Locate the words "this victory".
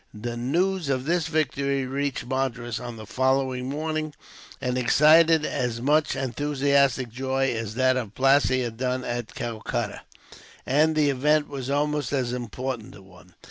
1.05-1.85